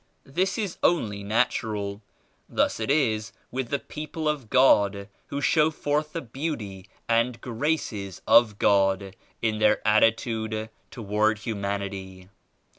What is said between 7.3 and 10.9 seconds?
Graces of God in their attitude